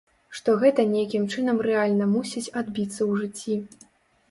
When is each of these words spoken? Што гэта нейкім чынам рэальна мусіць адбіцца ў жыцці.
Што 0.37 0.53
гэта 0.63 0.85
нейкім 0.93 1.27
чынам 1.35 1.61
рэальна 1.67 2.09
мусіць 2.15 2.45
адбіцца 2.65 2.99
ў 3.09 3.23
жыцці. 3.23 3.89